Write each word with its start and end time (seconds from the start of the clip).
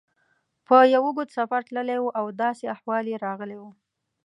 په 0.67 0.75
یو 0.93 1.03
اوږد 1.07 1.29
سفر 1.37 1.61
تللی 1.67 1.97
و 2.01 2.07
او 2.19 2.25
داسې 2.43 2.63
احوال 2.75 3.05
یې 3.11 3.17
راغلی 3.25 3.57
و. 3.59 3.63